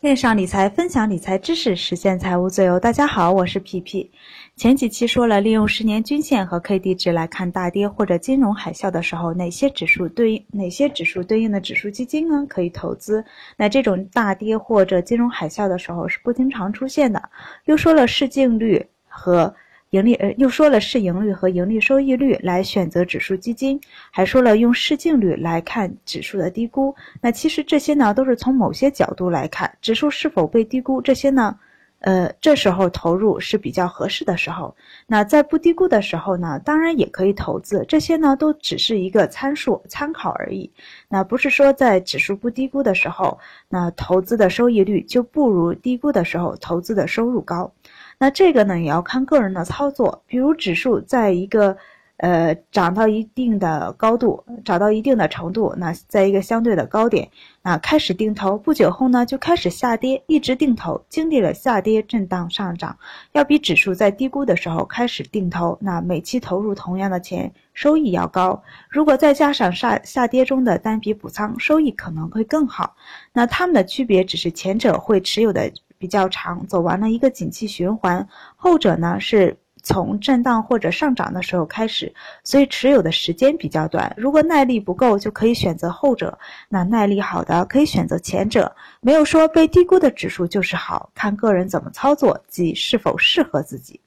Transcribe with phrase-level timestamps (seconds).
[0.00, 2.80] 链上理财，分享理财知识，实现财务自由。
[2.80, 4.10] 大家好，我是皮皮。
[4.56, 12.46] 前几期说了，利用十年均线和 K D 值来看大跌或者金融海啸的时候，哪些指数对应哪些指数对应的指数基金呢？
[12.48, 13.22] 可以投资。
[13.58, 17.22] 那这种大跌或者金融海啸的时候是不经常出现的。
[17.66, 19.54] 又说了市净率和。
[19.90, 23.80] 盈利呃，又说了市盈率和盈利收益率来选择指数基金，
[24.12, 26.94] 还说了用市净率来看指数的低估。
[27.20, 31.02] 那其实这些呢，都是从某些角度来看指数是否被低估。
[31.02, 31.58] 这些呢，
[32.02, 34.76] 呃，这时候投入是比较合适的时候。
[35.08, 37.84] 那在不低估的时候呢，当然也可以投资。
[37.88, 40.70] 这些呢，都只是一个参数参考而已。
[41.08, 43.36] 那不是说在指数不低估的时候，
[43.68, 47.72] 那投资的收益率就不如低估的时候投资的收入高。
[48.20, 50.22] 那这个呢，也要看个人的操作。
[50.26, 51.74] 比如指数在一个，
[52.18, 57.30] 呃，涨到一定的高度，涨到一定的程度，那在一个相对的高点，
[57.62, 62.94] 那开始定投，不久后呢就开始下跌，一直定投，经历了下跌、震荡、上涨，
[63.32, 68.62] 要比指数在低估的时候开始定投，那每期投入同样的钱，收益要高。
[68.90, 72.94] 如果再加上下下跌中的单笔补仓，收益可能会更好。
[73.32, 75.72] 那它们的区别只是前者会持有的。
[76.00, 82.10] 比较长，走完了一个景气循环，后者呢是从震荡或者上涨的时候开始，
[82.42, 84.10] 所以持有的时间比较短。
[84.16, 86.32] 如果耐力不够，就可以选择后者；
[86.70, 88.74] 那耐力好的可以选择前者。
[89.02, 94.00] 没有说被低估的指数就是好，看个人怎么操作及是否适合自己。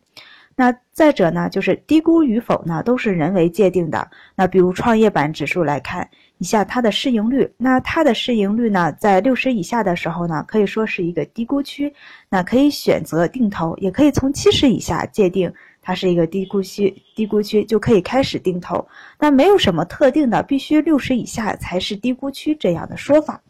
[0.56, 4.10] 那再者呢，就是低估与否呢，都是人为界定的。
[4.36, 6.10] 那比如创业板指数来看
[6.44, 11.94] 一下它的市盈率，那它的市盈率呢，在六十以下的时候呢，可以说是一个低估区，
[12.28, 15.50] 那可以选择定投，也可以从七十以下界定
[15.82, 18.86] 它是一个低估区，低估区就可以开始定投。
[19.18, 23.42] 那没有什么特定的，必须六十以下才是低估区这样的说法。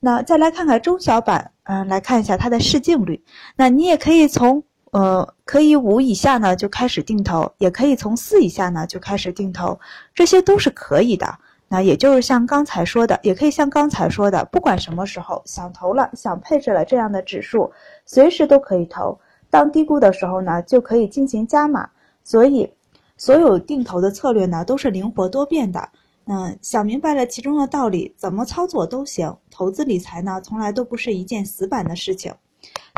[0.00, 3.22] 那再来看看中小板，嗯，来看一下它的市净率，
[3.54, 4.64] 那你也可以从。
[4.92, 9.78] 呃，可以五以下呢就开始定投，也可以从四以下呢就开始定投，
[10.14, 11.38] 这些都是可以的。
[11.68, 17.72] 那也就是像刚才说的，也可以像刚才说的，不管什么时候想投了，想配置了这样的指数，
[18.04, 19.18] 随时都可以投。
[19.50, 21.88] 当低估的时候呢，就可以进行加码。
[22.22, 22.68] 所以，
[23.16, 25.88] 所有定投的策略呢都是灵活多变的。
[26.26, 29.36] 嗯，想明白了其中的道理，怎么操作都行。
[29.50, 32.34] 投资理财呢，从来都不是一件死板的事情。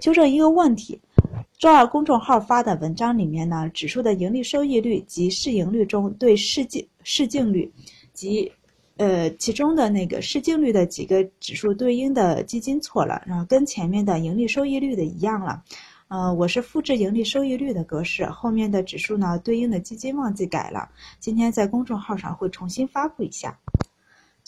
[0.03, 1.01] 纠正一个问题。
[1.59, 7.71] 周二公众号发的文章里面呢，指数的盈利收益率及市盈率中对市净市净率
[8.15, 8.51] 及
[8.99, 15.63] 呃其中的那个市净率的几个指数对应的基金错了，然后跟前面的盈利收益率的一样了。
[16.09, 20.89] 呃，我是复制盈利收益率的格式，后面的指数呢对应的基金忘记改了，
[21.21, 23.59] 今天在公众号上会重新发布一下。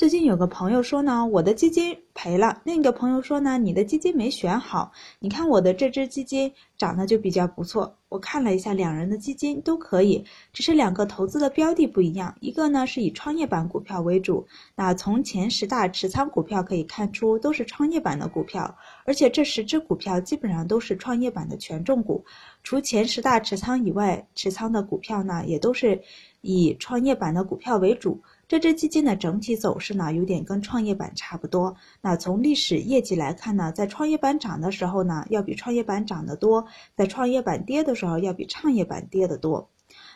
[0.01, 4.91] 最近有个朋友说呢，我的基金赔了；另一个朋友说呢，你的基金没选好。
[5.19, 7.95] 你看我的这只基金涨得就比较不错。
[8.09, 10.25] 我看了一下，两人的基金都可以，
[10.55, 12.35] 只是两个投资的标的不一样。
[12.41, 18.75] 一个呢是以创业板股票为主，那从前十大持仓股票可以看出都是创业板的股票，
[19.05, 22.25] 而且这十只股票基本上都是创业板的权重股。
[22.63, 26.01] 除前十大持仓以外，持仓的股票呢也都是
[26.41, 28.19] 以创业板的股票为主。
[28.51, 31.73] 这只基金的整体走势呢，有点跟创业板差不多。
[32.01, 36.61] 那从历史业绩来看呢，在创业板涨的时候呢，要比创业板涨得多；
[36.97, 39.71] 在创业板跌的时候，要比创业板跌得多。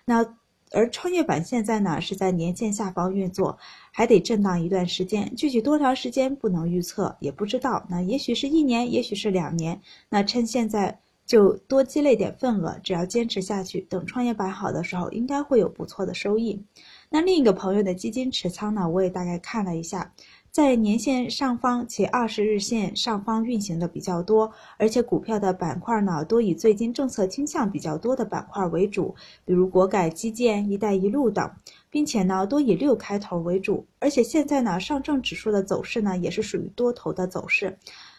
[0.04, 0.26] 那
[0.72, 3.56] 而创业板现在呢，是在年线下方运作，
[3.92, 7.86] 还得震荡一段时间，具体多长时间不能预测，也不知道。
[7.88, 9.80] 那也许是一年，也许是两年。
[10.08, 16.60] 那趁现在就多积累点份额，只要坚持下去，等创业板好的时候，应该会有不错的收益。
[17.10, 18.88] 那另一个朋友的基金持仓呢？
[18.88, 20.12] 我也大概看了一下，
[20.50, 31.48] 在年线上方且二十日线上方运行的比较多，而且股票的板块呢多以最近政策倾向比较多的板块为主，比如国改、基建、一带一路等，
[31.90, 37.78] 并且呢多以六开头为主，而且现在呢上证指数的走势呢也是属于多头的走势，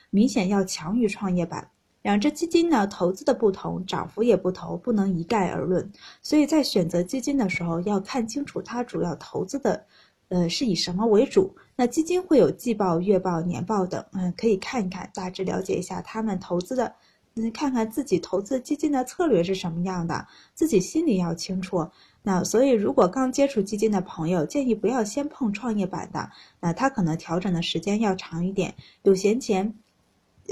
[0.09, 1.69] 明显要强于创业板。
[2.05, 5.91] 两只基金呢，投资的不同，涨幅也不同，不能一概而论。
[6.21, 9.83] 所以在选择基金的时候，要看清楚它主要投资的，
[10.29, 11.51] 呃，是以什么为主。
[11.75, 16.93] 那基金会有季报、月报、年报等，嗯，可以看一看，大致了解一下他们投资的，
[17.37, 21.89] 嗯，看看自己投资基金的策略是什么样的，自己心里要清楚。
[22.21, 26.29] 那所以，如果刚接触基金的朋友，建议不要先碰创业板的，
[26.59, 29.73] 那它可能调整的时间要长一点，有闲钱。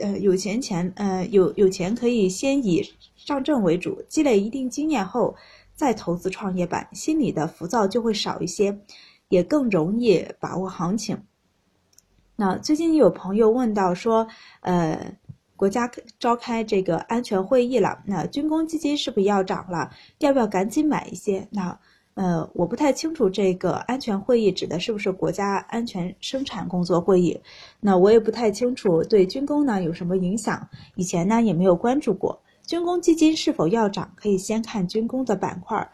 [0.02, 2.84] 呃，有钱钱，呃，有有钱可以先以
[3.16, 5.36] 上证为主，积累一定经验后，
[5.76, 8.80] 再投资创业板，心里的浮躁就会少一些，
[9.30, 11.24] 也更容易把握行情。
[12.36, 14.28] 那最近有朋友问到说，
[14.62, 15.16] 呃，
[15.56, 19.92] 国家召开这个安全会议了，那军工基金是不是要涨了？
[20.18, 21.48] 要不要赶紧买一些？
[21.52, 21.80] 那
[22.16, 27.40] 呃，我不太清楚这个安全会议指的是不是国家安全生产工作会议？
[27.80, 32.40] 那我也不太清楚对军工呢有什么影响，以前呢也没有关注过。
[32.68, 35.90] 军工基金是否要涨，可以先看军工的板块，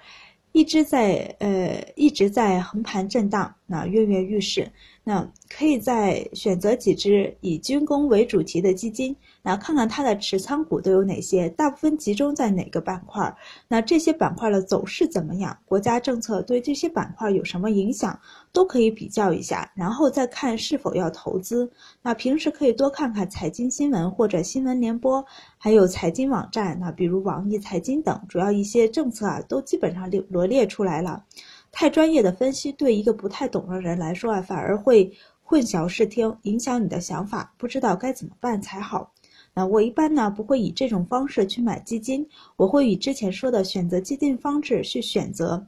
[0.51, 4.67] 一直在呃一直在横盘震荡，那跃跃欲试，
[5.03, 9.15] 那可以再选择几只以军工为主题的基金。
[9.43, 13.33] 那看看它的持仓股都有哪些，大部分集中在哪个板块？
[13.67, 15.57] 那这些板块的走势怎么样？
[15.65, 18.19] 国家政策对这些板块有什么影响？
[18.51, 21.71] 都可以比较一下，然后再看是否要投资。
[22.01, 25.23] 那平时可以多看看财经新闻或者新闻联播，
[25.57, 31.23] 还有财经网站，那比如网易财经等，主要一些政策啊都基本上列罗列出来了。
[31.71, 35.11] 太专业的分析对一个不太懂的人来说啊，反而会
[35.41, 39.11] 混淆视听，影响你的想法，不知道该怎么办才好。
[39.53, 45.65] 那我一般呢不会以这种方式去买基金，我会以之前说的选择基金方式去选择。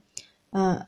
[0.51, 0.86] 呃，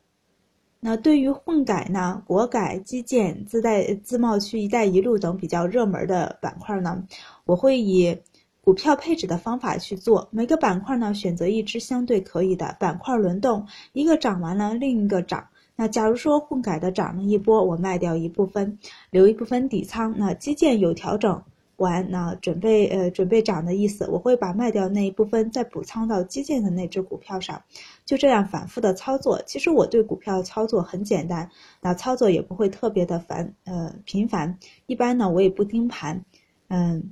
[0.80, 7.04] 那对于混改呢、国改、基建、自带自贸区、一带一路等比较热门的板块呢，
[7.45, 8.15] 我会以
[8.63, 10.30] 股票配置的方法去做。
[10.31, 15.48] 每个板块呢选择一只相对可以的板块轮动，一个涨完了另一个涨。
[15.75, 18.77] 那假如说混改的涨了一波，我卖掉一部分，
[19.10, 20.13] 留一部分底仓。
[20.18, 21.44] 那基建有调整。
[21.77, 27.62] 完，那准备呃准备涨的意思，我会把卖掉那一部分再补仓到基建的那只股票上，
[28.06, 29.42] 就这样反复的操作。
[29.48, 31.50] 其实我对股票操作很简单，
[31.81, 34.60] 那操作也不会特别的繁呃频繁。
[34.86, 36.24] 一般呢我也不盯盘，
[36.69, 37.12] 嗯，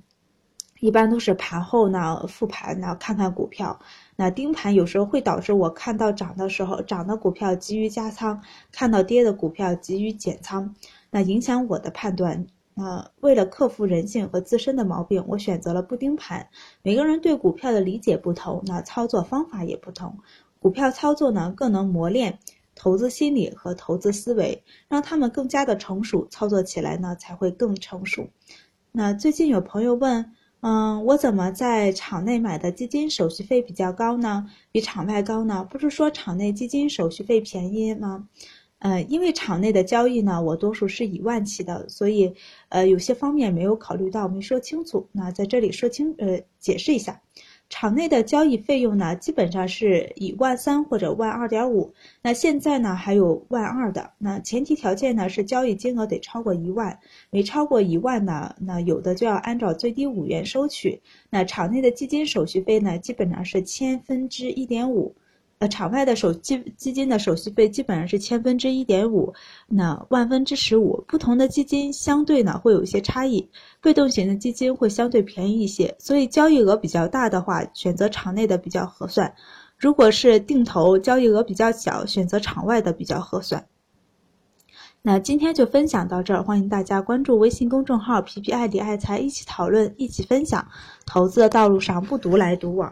[0.82, 3.80] 一般都是盘后呢复盘，然后看看股票。
[4.16, 8.42] 那盯盘有时候会导致我看到涨的时候涨的股票急于加仓，
[8.72, 10.76] 看到跌的股票急于减仓，
[11.12, 12.48] 那影响我的判断。
[12.74, 16.48] 那为了克服人性和自身的毛病，我选择了不盯盘。
[16.82, 20.18] 每个人对股票的理解不同，那操作方法也不同。
[20.60, 22.40] 股票操作呢，更能磨练
[22.74, 28.28] 投资心理和投资思维，让他们更加的成熟，操作起来呢才会更成熟。
[28.92, 34.46] 那最近有朋友问，嗯，我怎么在场内买的基金手续费比较高呢？
[34.72, 35.66] 比场外高呢？
[35.70, 38.28] 不是说场内基金手续费便宜吗？
[38.78, 42.32] 呃，因为场内的交易呢，我多数是以万起的，所以，
[42.70, 45.08] 呃，有些方面没有考虑到，没说清楚。
[45.12, 47.20] 那在这里说清，呃，解释一下，
[47.72, 51.94] 场内的交易费用呢，基本上是以万三或者万二点五。
[52.22, 54.12] 那现在呢，还有万二的。
[54.18, 61.02] 那前提条件呢是交易金额得超过一万，没超过一万呢，那有的就要按照最低五元收取。
[61.30, 65.16] 那场内的基金手续费呢，基本上是千分之一点五。
[65.62, 69.36] 呃，场外的手基基金的手续费基本上是千分之一点五，
[69.68, 71.04] 那万分之十五。
[71.08, 73.48] 不同的基金相对呢会有一些差异，
[73.80, 79.34] 被动型的基金会相对便宜一些，所以交易额比较大的话，选择场内的比较合算；
[79.78, 83.68] 如果是定投，交易额比较小，选择场外的比较合算。
[85.04, 90.68] 那今天就分享到这儿，欢迎大家关注微信公众号“皮皮爱理爱财”，一起讨论，一起分享。
[91.06, 92.90] 投资的道路上不独来独往。